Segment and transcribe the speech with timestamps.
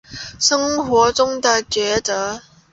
[0.39, 2.41] 生活中的準则